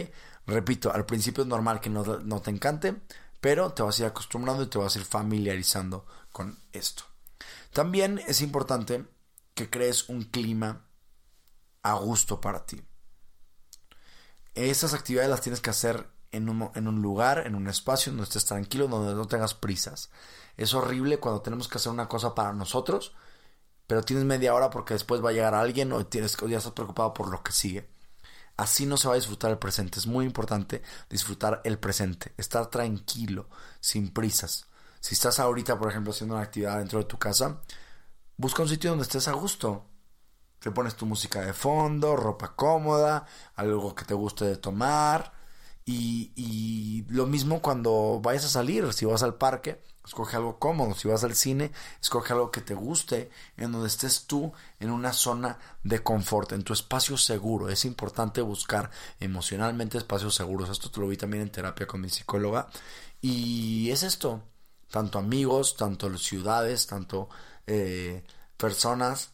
[0.47, 3.01] Repito, al principio es normal que no, no te encante,
[3.41, 7.05] pero te vas a ir acostumbrando y te vas a ir familiarizando con esto.
[7.73, 9.07] También es importante
[9.55, 10.88] que crees un clima
[11.91, 12.83] a gusto para ti.
[14.55, 18.25] Esas actividades las tienes que hacer en un, en un, lugar, en un espacio donde
[18.25, 20.11] estés tranquilo, donde no tengas prisas.
[20.57, 23.15] Es horrible cuando tenemos que hacer una cosa para nosotros,
[23.87, 26.73] pero tienes media hora porque después va a llegar alguien o, tienes, o ya estás
[26.73, 27.89] preocupado por lo que sigue.
[28.57, 30.01] Así no se va a disfrutar el presente.
[30.01, 33.49] Es muy importante disfrutar el presente, estar tranquilo,
[33.81, 34.67] sin prisas.
[35.01, 37.61] Si estás ahorita, por ejemplo, haciendo una actividad dentro de tu casa,
[38.37, 39.87] busca un sitio donde estés a gusto.
[40.69, 43.25] Te pones tu música de fondo, ropa cómoda,
[43.57, 45.33] algo que te guste de tomar.
[45.87, 50.95] Y, y lo mismo cuando vayas a salir, si vas al parque, escoge algo cómodo.
[50.95, 55.15] Si vas al cine, escoge algo que te guste, en donde estés tú en una
[55.15, 57.71] zona de confort, en tu espacio seguro.
[57.71, 60.69] Es importante buscar emocionalmente espacios seguros.
[60.69, 62.69] Esto te lo vi también en terapia con mi psicóloga.
[63.23, 64.43] Y es esto,
[64.91, 67.31] tanto amigos, tanto ciudades, tanto
[67.67, 68.23] eh,
[68.59, 69.31] personas.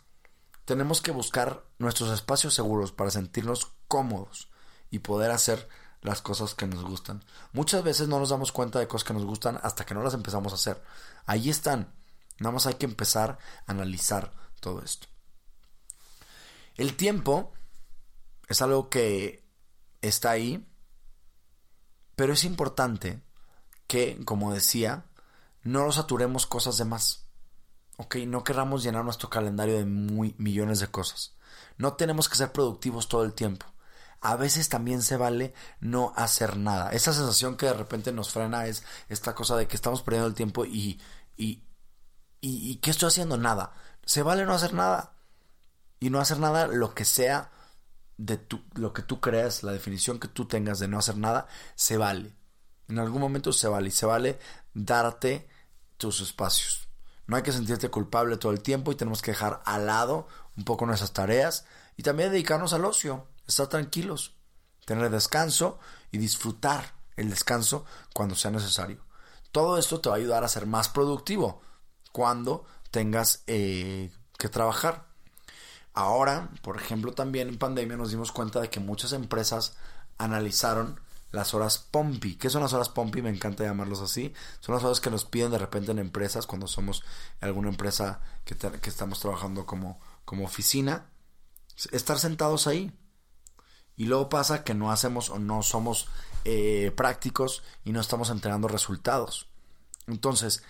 [0.64, 4.48] Tenemos que buscar nuestros espacios seguros para sentirnos cómodos
[4.90, 5.68] y poder hacer
[6.00, 7.24] las cosas que nos gustan.
[7.52, 10.14] Muchas veces no nos damos cuenta de cosas que nos gustan hasta que no las
[10.14, 10.82] empezamos a hacer.
[11.26, 11.94] Ahí están.
[12.38, 15.06] Nada más hay que empezar a analizar todo esto.
[16.76, 17.52] El tiempo
[18.48, 19.46] es algo que
[20.02, 20.68] está ahí,
[22.16, 23.22] pero es importante
[23.86, 25.06] que, como decía,
[25.62, 27.23] no nos saturemos cosas de más.
[27.96, 31.36] Ok, no querramos llenar nuestro calendario de muy, millones de cosas.
[31.78, 33.66] No tenemos que ser productivos todo el tiempo.
[34.20, 36.90] A veces también se vale no hacer nada.
[36.90, 40.34] Esa sensación que de repente nos frena es esta cosa de que estamos perdiendo el
[40.34, 41.00] tiempo y,
[41.36, 41.62] y,
[42.40, 43.36] y, ¿qué estoy haciendo?
[43.36, 43.74] Nada.
[44.04, 45.14] Se vale no hacer nada.
[46.00, 47.52] Y no hacer nada lo que sea
[48.16, 51.46] de tu, lo que tú creas, la definición que tú tengas de no hacer nada,
[51.74, 52.34] se vale.
[52.88, 53.88] En algún momento se vale.
[53.88, 54.38] Y se vale
[54.72, 55.48] darte
[55.96, 56.83] tus espacios.
[57.26, 60.64] No hay que sentirte culpable todo el tiempo y tenemos que dejar al lado un
[60.64, 61.64] poco nuestras tareas
[61.96, 64.34] y también dedicarnos al ocio, estar tranquilos,
[64.84, 65.78] tener descanso
[66.10, 69.04] y disfrutar el descanso cuando sea necesario.
[69.52, 71.62] Todo esto te va a ayudar a ser más productivo
[72.12, 75.06] cuando tengas eh, que trabajar.
[75.94, 79.76] Ahora, por ejemplo, también en pandemia nos dimos cuenta de que muchas empresas
[80.18, 81.00] analizaron
[81.34, 82.36] las horas Pompi.
[82.36, 83.20] ¿Qué son las horas Pompi?
[83.20, 84.32] Me encanta llamarlos así.
[84.60, 87.02] Son las horas que nos piden de repente en empresas cuando somos
[87.40, 91.10] alguna empresa que, que estamos trabajando como, como oficina.
[91.90, 92.96] Estar sentados ahí.
[93.96, 96.08] Y luego pasa que no hacemos o no somos
[96.44, 99.48] eh, prácticos y no estamos entregando resultados.
[100.06, 100.62] Entonces,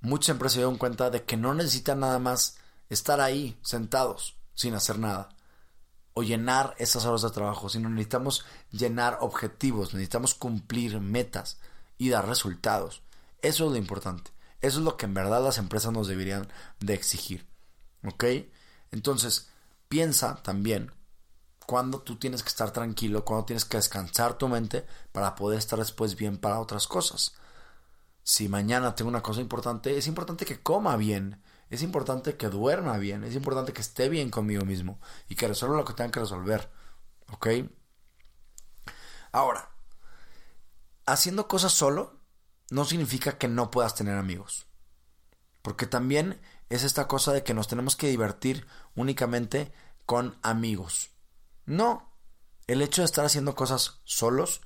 [0.00, 2.58] muchas empresas se dieron cuenta de que no necesitan nada más
[2.90, 5.30] estar ahí sentados sin hacer nada
[6.14, 11.58] o llenar esas horas de trabajo, sino necesitamos llenar objetivos, necesitamos cumplir metas
[11.98, 13.02] y dar resultados.
[13.40, 14.30] Eso es lo importante.
[14.60, 16.48] Eso es lo que en verdad las empresas nos deberían
[16.80, 17.46] de exigir.
[18.04, 18.24] ¿Ok?
[18.90, 19.48] Entonces,
[19.88, 20.92] piensa también
[21.66, 25.78] cuando tú tienes que estar tranquilo, cuando tienes que descansar tu mente para poder estar
[25.78, 27.34] después bien para otras cosas.
[28.22, 32.98] Si mañana tengo una cosa importante, es importante que coma bien, es importante que duerma
[32.98, 36.20] bien, es importante que esté bien conmigo mismo y que resuelva lo que tenga que
[36.20, 36.70] resolver.
[37.32, 37.46] ¿Ok?
[39.32, 39.70] Ahora,
[41.06, 42.20] haciendo cosas solo
[42.70, 44.66] no significa que no puedas tener amigos.
[45.62, 49.72] Porque también es esta cosa de que nos tenemos que divertir únicamente
[50.04, 51.12] con amigos.
[51.64, 52.12] No,
[52.66, 54.60] el hecho de estar haciendo cosas solos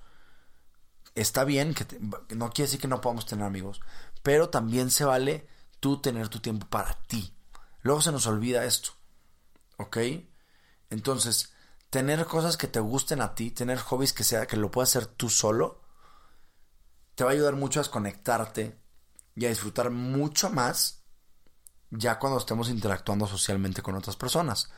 [1.14, 1.87] está bien, que
[2.35, 3.81] no quiere decir que no podamos tener amigos,
[4.25, 5.47] pero también se vale
[5.87, 7.33] tú tener tu tiempo para ti.
[7.83, 8.90] Luego se nos olvida esto.
[9.77, 9.99] ¿Ok?
[10.90, 11.53] Entonces,
[11.90, 15.07] tener cosas que te gusten a ti, tener hobbies que sea que lo puedas hacer
[15.07, 15.85] tú solo,
[17.14, 18.77] te va a ayudar mucho a desconectarte
[19.37, 21.05] y a disfrutar mucho más
[21.90, 24.72] ya cuando estemos interactuando socialmente con otras personas.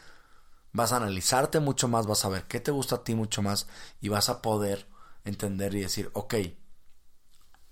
[0.74, 3.66] Vas a analizarte mucho más, vas a ver qué te gusta a ti mucho más
[4.02, 4.86] y vas a poder
[5.24, 6.34] entender y decir, ok,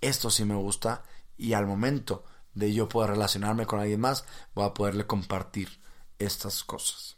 [0.01, 1.03] esto sí me gusta
[1.37, 2.23] y al momento
[2.57, 5.79] de yo poder relacionarme con alguien más, voy a poderle compartir
[6.17, 7.17] estas cosas.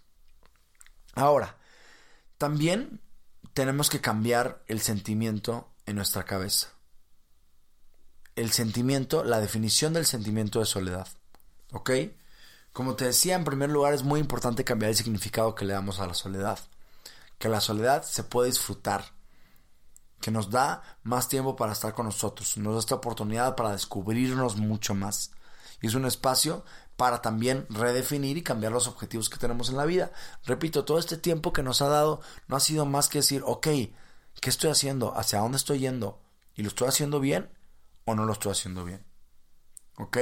[1.16, 1.58] Ahora,
[2.38, 3.02] también
[3.54, 6.70] tenemos que cambiar el sentimiento en nuestra cabeza.
[8.36, 11.08] El sentimiento, la definición del sentimiento de soledad.
[11.72, 11.92] ¿Ok?
[12.74, 16.00] Como te decía, en primer lugar es muy importante cambiar el significado que le damos
[16.00, 16.60] a la soledad.
[17.38, 19.06] Que la soledad se puede disfrutar.
[20.22, 22.58] Que nos da más tiempo para estar con nosotros.
[22.58, 25.32] Nos da esta oportunidad para descubrirnos mucho más.
[25.82, 26.66] Y es un espacio
[26.98, 30.12] para también redefinir y cambiar los objetivos que tenemos en la vida.
[30.46, 33.68] Repito, todo este tiempo que nos ha dado no ha sido más que decir, ok,
[34.42, 35.18] ¿qué estoy haciendo?
[35.18, 36.22] ¿Hacia dónde estoy yendo?
[36.56, 37.50] ¿Y lo estoy haciendo bien
[38.04, 39.06] o no lo estoy haciendo bien?
[39.98, 40.18] ¿Ok?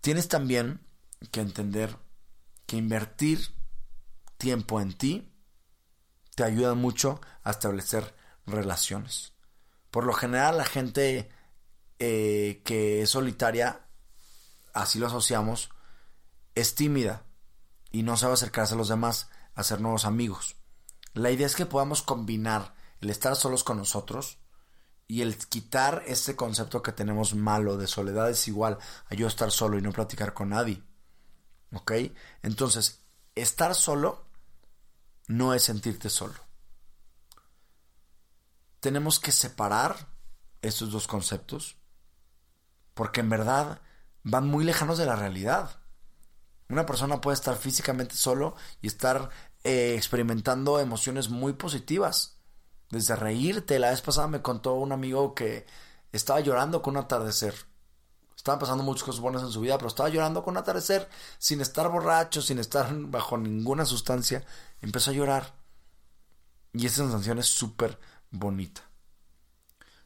[0.00, 0.84] Tienes también
[1.30, 1.96] que entender
[2.66, 3.54] que invertir
[4.36, 5.32] tiempo en ti
[6.34, 8.14] te ayuda mucho a establecer
[8.46, 9.32] relaciones.
[9.90, 11.30] Por lo general la gente
[11.98, 13.86] eh, que es solitaria,
[14.72, 15.70] así lo asociamos,
[16.54, 17.24] es tímida
[17.90, 20.56] y no sabe acercarse a los demás, hacer nuevos amigos.
[21.12, 24.38] La idea es que podamos combinar el estar solos con nosotros
[25.06, 28.78] y el quitar este concepto que tenemos malo de soledad es igual
[29.08, 30.82] a yo estar solo y no platicar con nadie.
[31.72, 31.92] ¿Ok?
[32.42, 33.00] Entonces,
[33.34, 34.24] estar solo
[35.28, 36.43] no es sentirte solo.
[38.84, 39.96] Tenemos que separar
[40.60, 41.78] estos dos conceptos
[42.92, 43.80] porque en verdad
[44.24, 45.80] van muy lejanos de la realidad.
[46.68, 49.30] Una persona puede estar físicamente solo y estar
[49.62, 52.42] eh, experimentando emociones muy positivas.
[52.90, 53.78] Desde reírte.
[53.78, 55.64] La vez pasada me contó un amigo que
[56.12, 57.54] estaba llorando con un atardecer.
[58.36, 61.62] Estaban pasando muchas cosas buenas en su vida, pero estaba llorando con un atardecer, sin
[61.62, 64.44] estar borracho, sin estar bajo ninguna sustancia.
[64.82, 65.54] Empezó a llorar.
[66.74, 67.98] Y esa sensación es súper
[68.38, 68.82] bonita.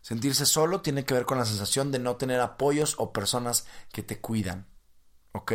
[0.00, 4.02] Sentirse solo tiene que ver con la sensación de no tener apoyos o personas que
[4.02, 4.66] te cuidan.
[5.32, 5.52] ¿Ok?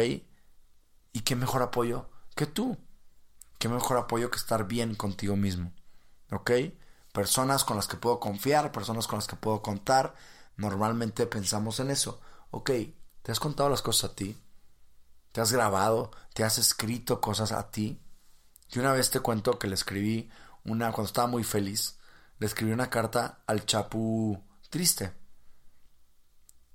[1.14, 2.78] ¿Y qué mejor apoyo que tú?
[3.58, 5.74] ¿Qué mejor apoyo que estar bien contigo mismo?
[6.32, 6.52] ¿Ok?
[7.12, 10.16] Personas con las que puedo confiar, personas con las que puedo contar.
[10.58, 12.20] Normalmente pensamos en eso.
[12.52, 12.72] Ok,
[13.22, 14.38] ¿te has contado las cosas a ti?
[15.32, 16.12] ¿Te has grabado?
[16.34, 18.00] ¿Te has escrito cosas a ti?
[18.72, 20.30] Y una vez te cuento que le escribí
[20.66, 22.00] una, cuando estaba muy feliz,
[22.44, 24.38] le escribí una carta al Chapu
[24.70, 25.14] triste.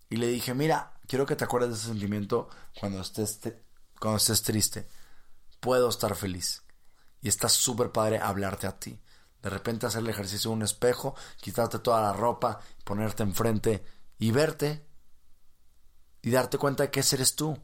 [0.08, 2.48] Y le dije, mira, quiero que te acuerdes de ese sentimiento
[2.80, 3.38] cuando estés
[4.00, 4.88] cuando estés triste,
[5.60, 6.62] puedo estar feliz.
[7.20, 8.98] Y está súper padre hablarte a ti.
[9.42, 13.84] De repente hacer el ejercicio en un espejo, quitarte toda la ropa, ponerte enfrente
[14.18, 14.88] y verte.
[16.22, 17.58] Y darte cuenta de que eres tú.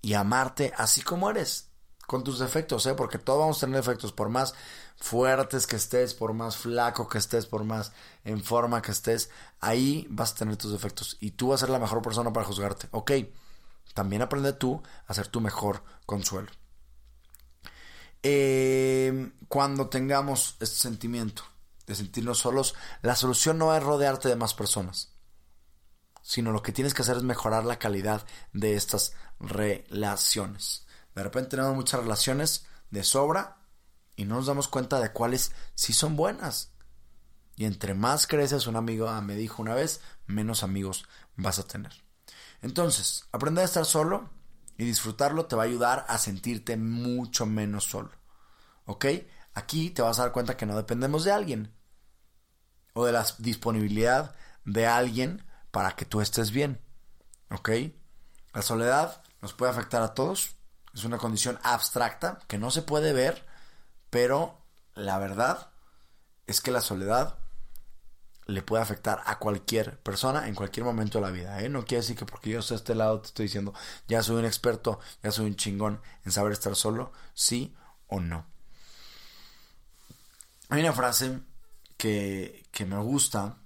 [0.00, 1.72] Y amarte así como eres.
[2.06, 2.94] Con tus defectos, ¿eh?
[2.94, 4.12] Porque todos vamos a tener defectos.
[4.12, 4.54] Por más
[4.96, 7.92] fuertes que estés, por más flaco que estés, por más
[8.24, 11.16] en forma que estés, ahí vas a tener tus defectos.
[11.20, 12.88] Y tú vas a ser la mejor persona para juzgarte.
[12.92, 13.12] Ok
[13.96, 16.50] también aprende tú a ser tu mejor consuelo.
[18.22, 21.44] Eh, cuando tengamos este sentimiento
[21.86, 25.14] de sentirnos solos, la solución no es rodearte de más personas,
[26.20, 30.85] sino lo que tienes que hacer es mejorar la calidad de estas relaciones.
[31.16, 33.56] De repente tenemos muchas relaciones de sobra
[34.14, 36.70] y no nos damos cuenta de cuáles sí son buenas.
[37.56, 41.92] Y entre más creces, un amigo me dijo una vez, menos amigos vas a tener.
[42.60, 44.28] Entonces, aprender a estar solo
[44.76, 48.10] y disfrutarlo te va a ayudar a sentirte mucho menos solo.
[48.84, 49.06] ¿Ok?
[49.54, 51.74] Aquí te vas a dar cuenta que no dependemos de alguien
[52.92, 54.34] o de la disponibilidad
[54.66, 56.78] de alguien para que tú estés bien.
[57.50, 57.70] ¿Ok?
[58.52, 60.55] La soledad nos puede afectar a todos.
[60.96, 63.44] Es una condición abstracta que no se puede ver,
[64.08, 64.62] pero
[64.94, 65.68] la verdad
[66.46, 67.38] es que la soledad
[68.46, 71.60] le puede afectar a cualquier persona en cualquier momento de la vida.
[71.60, 71.68] ¿eh?
[71.68, 73.74] No quiere decir que porque yo estoy a este lado te estoy diciendo,
[74.08, 77.76] ya soy un experto, ya soy un chingón en saber estar solo, sí
[78.06, 78.46] o no.
[80.70, 81.40] Hay una frase
[81.98, 83.58] que, que me gusta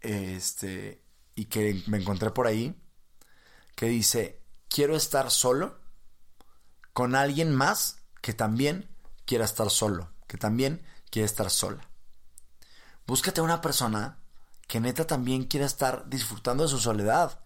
[0.00, 1.04] este,
[1.34, 2.74] y que me encontré por ahí,
[3.74, 4.40] que dice,
[4.70, 5.83] quiero estar solo
[6.94, 8.88] con alguien más que también
[9.26, 11.86] quiera estar solo, que también quiere estar sola.
[13.06, 14.18] Búscate una persona
[14.66, 17.40] que neta también quiera estar disfrutando de su soledad.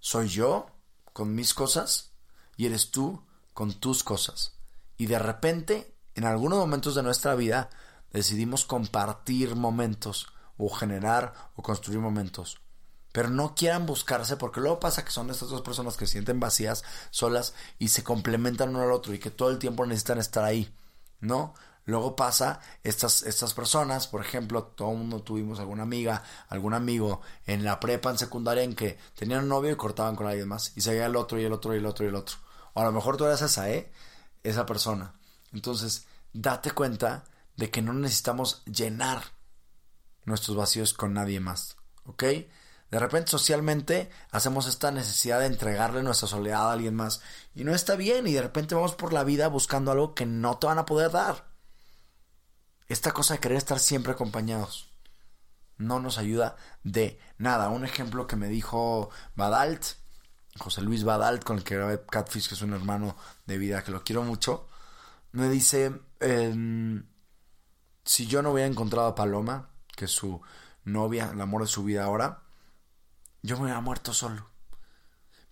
[0.00, 0.66] Soy yo,
[1.12, 2.10] con mis cosas,
[2.56, 4.58] y eres tú con tus cosas.
[4.96, 7.70] Y de repente, en algunos momentos de nuestra vida,
[8.12, 10.26] decidimos compartir momentos
[10.58, 12.60] o generar o construir momentos.
[13.14, 16.40] Pero no quieran buscarse porque luego pasa que son estas dos personas que se sienten
[16.40, 20.42] vacías, solas y se complementan uno al otro y que todo el tiempo necesitan estar
[20.42, 20.74] ahí.
[21.20, 21.54] ¿No?
[21.84, 27.20] Luego pasa estas, estas personas, por ejemplo, todo el mundo tuvimos alguna amiga, algún amigo
[27.46, 30.72] en la prepa, en secundaria, en que tenían un novio y cortaban con alguien más.
[30.74, 32.36] Y seguía el otro y el otro y el otro y el otro.
[32.72, 33.92] O a lo mejor tú eres esa, ¿eh?
[34.42, 35.14] Esa persona.
[35.52, 39.22] Entonces, date cuenta de que no necesitamos llenar
[40.24, 41.76] nuestros vacíos con nadie más.
[42.06, 42.24] ¿Ok?
[42.90, 47.20] De repente socialmente hacemos esta necesidad de entregarle nuestra soledad a alguien más.
[47.54, 48.26] Y no está bien.
[48.26, 51.10] Y de repente vamos por la vida buscando algo que no te van a poder
[51.10, 51.46] dar.
[52.88, 54.94] Esta cosa de querer estar siempre acompañados
[55.78, 57.68] no nos ayuda de nada.
[57.68, 59.84] Un ejemplo que me dijo Badalt,
[60.58, 63.16] José Luis Badalt, con el que grabé Catfish, que es un hermano
[63.46, 64.68] de vida que lo quiero mucho,
[65.32, 67.06] me dice, em,
[68.04, 70.40] si yo no hubiera encontrado a Paloma, que es su
[70.84, 72.43] novia, el amor de su vida ahora,
[73.44, 74.48] yo me hubiera muerto solo.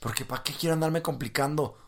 [0.00, 1.78] Porque ¿para qué quiero andarme complicando?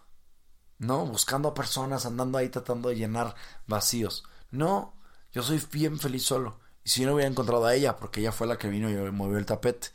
[0.78, 3.34] No, buscando a personas, andando ahí tratando de llenar
[3.66, 4.22] vacíos.
[4.50, 4.94] No,
[5.32, 6.60] yo soy bien feliz solo.
[6.84, 9.10] Y si yo no hubiera encontrado a ella, porque ella fue la que vino y
[9.12, 9.88] movió el tapete.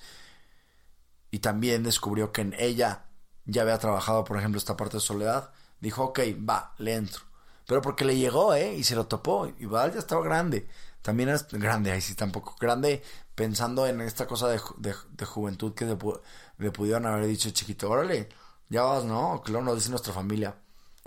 [1.30, 3.06] Y también descubrió que en ella
[3.46, 5.52] ya había trabajado, por ejemplo, esta parte de soledad.
[5.80, 7.22] Dijo, ok, va, le entro.
[7.68, 8.74] Pero porque le llegó, ¿eh?
[8.74, 9.46] Y se lo topó.
[9.46, 10.68] Y ya estaba grande.
[11.02, 12.56] También era grande, ahí sí tampoco.
[12.60, 13.02] Grande
[13.36, 17.90] pensando en esta cosa de, de, juventud que le, pudieron haber dicho chiquito.
[17.90, 18.30] Órale,
[18.70, 19.42] ya vas, ¿no?
[19.44, 20.56] Claro, nos dice nuestra familia.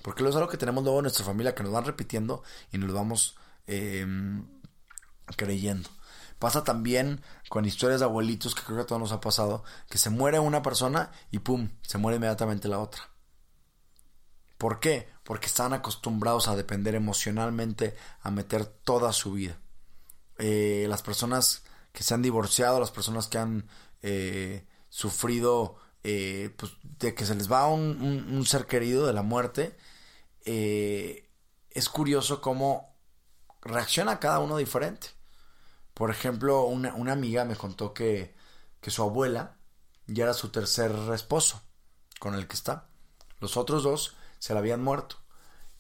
[0.03, 2.79] Porque lo es algo que tenemos luego en nuestra familia que nos van repitiendo y
[2.79, 3.37] nos lo vamos
[3.67, 4.45] Em,
[5.37, 5.89] creyendo.
[6.39, 9.99] Pasa también con historias de abuelitos que creo que a todos nos ha pasado, que
[9.99, 13.03] se muere una persona y pum, se muere inmediatamente la otra.
[14.59, 15.09] ¿Por qué?
[15.25, 19.59] Porque están acostumbrados a depender emocionalmente, a meter toda su vida.
[20.39, 21.63] Eh, las personas
[21.93, 23.69] que se han divorciado, las personas que han
[24.03, 29.23] eh, sufrido eh, pues, de que se les va un, un, ser querido de la
[29.23, 29.77] muerte,
[30.45, 32.97] es curioso cómo
[33.61, 35.09] reacciona cada uno diferente.
[35.95, 38.35] Por ejemplo, una, amiga me contó que,
[38.81, 39.59] que su abuela
[40.07, 41.63] ya era su tercer esposo
[42.19, 42.89] con el que está.
[43.39, 45.17] Los otros dos se le habían muerto.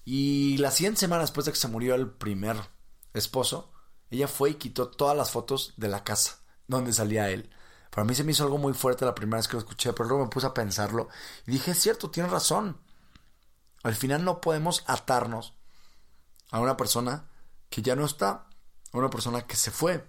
[0.04, 2.56] Y la siguiente semana después de que se murió el primer
[3.14, 3.71] esposo,
[4.16, 7.50] ella fue y quitó todas las fotos de la casa donde salía él.
[7.90, 10.08] Para mí se me hizo algo muy fuerte la primera vez que lo escuché, pero
[10.08, 11.08] luego me puse a pensarlo
[11.46, 12.80] y dije, es cierto, tiene razón.
[13.82, 15.54] Al final no podemos atarnos
[16.50, 17.28] a una persona
[17.68, 18.48] que ya no está,
[18.92, 20.06] una persona que se fue.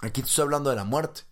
[0.00, 1.22] Aquí estoy hablando de la muerte.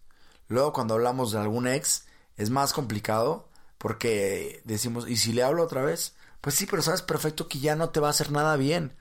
[0.48, 3.48] Luego cuando hablamos de algún ex es más complicado
[3.78, 6.14] porque decimos, ¿y si le hablo otra vez?
[6.40, 8.96] Pues sí, pero sabes perfecto que ya no te va a hacer nada bien.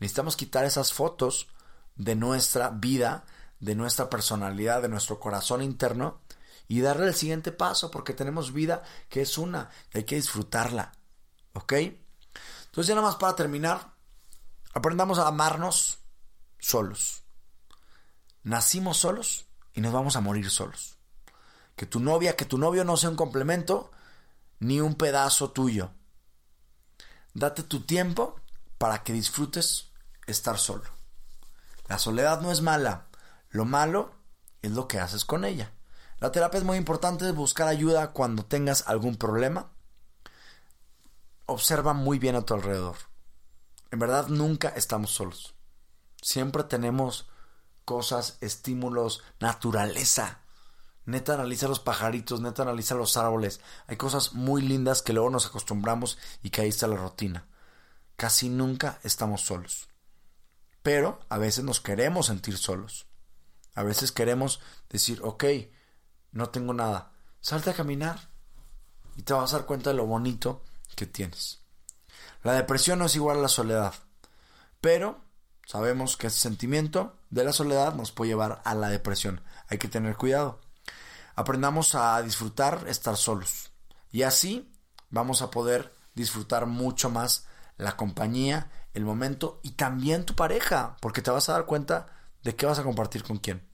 [0.00, 1.48] Necesitamos quitar esas fotos
[1.94, 3.24] de nuestra vida,
[3.60, 6.20] de nuestra personalidad, de nuestro corazón interno
[6.66, 10.92] y darle el siguiente paso porque tenemos vida que es una y hay que disfrutarla.
[11.52, 11.72] ¿Ok?
[11.72, 13.92] Entonces ya nada más para terminar,
[14.72, 15.98] Aprendamos a amarnos
[16.58, 17.24] solos.
[18.44, 20.96] Nacimos solos y nos vamos a morir solos.
[21.74, 23.90] Que tu novia, que tu novio no sea un complemento
[24.60, 25.90] ni un pedazo tuyo.
[27.34, 28.40] Date tu tiempo
[28.78, 29.89] para que disfrutes
[30.30, 30.84] estar solo.
[31.88, 33.06] La soledad no es mala,
[33.50, 34.14] lo malo
[34.62, 35.72] es lo que haces con ella.
[36.20, 39.70] La terapia es muy importante, buscar ayuda cuando tengas algún problema.
[41.46, 42.96] Observa muy bien a tu alrededor.
[43.90, 45.54] En verdad nunca estamos solos.
[46.22, 47.28] Siempre tenemos
[47.84, 50.42] cosas, estímulos, naturaleza.
[51.06, 53.60] Neta analiza los pajaritos, neta analiza los árboles.
[53.88, 57.48] Hay cosas muy lindas que luego nos acostumbramos y que ahí está la rutina.
[58.14, 59.89] Casi nunca estamos solos.
[60.92, 63.06] Pero a veces nos queremos sentir solos.
[63.76, 65.44] A veces queremos decir, ok,
[66.32, 67.12] no tengo nada.
[67.40, 68.18] Salte a caminar
[69.14, 70.64] y te vas a dar cuenta de lo bonito
[70.96, 71.60] que tienes.
[72.42, 73.94] La depresión no es igual a la soledad,
[74.80, 75.20] pero
[75.64, 79.44] sabemos que ese sentimiento de la soledad nos puede llevar a la depresión.
[79.68, 80.60] Hay que tener cuidado.
[81.36, 83.70] Aprendamos a disfrutar estar solos
[84.10, 84.72] y así
[85.08, 91.22] vamos a poder disfrutar mucho más la compañía, el momento y también tu pareja, porque
[91.22, 92.06] te vas a dar cuenta
[92.42, 93.68] de qué vas a compartir con quién.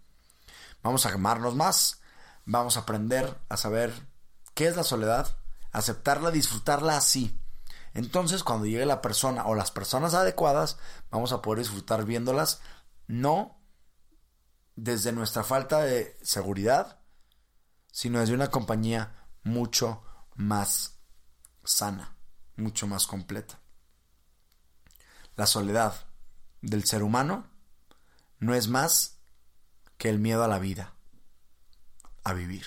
[0.82, 2.00] Vamos a amarnos más,
[2.44, 3.92] vamos a aprender a saber
[4.54, 5.36] qué es la soledad,
[5.72, 7.38] aceptarla, disfrutarla así,
[7.96, 10.76] entonces, cuando llegue la persona o las personas adecuadas,
[11.10, 12.60] vamos a poder disfrutar viéndolas,
[13.06, 13.58] no
[14.74, 17.00] desde nuestra falta de seguridad,
[17.90, 20.02] sino desde una compañía mucho
[20.34, 20.98] más
[21.64, 22.18] sana,
[22.56, 23.62] mucho más completa.
[25.36, 26.06] La soledad
[26.62, 27.46] del ser humano
[28.38, 29.18] no es más
[29.98, 30.94] que el miedo a la vida,
[32.24, 32.66] a vivir.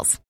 [0.00, 0.29] details.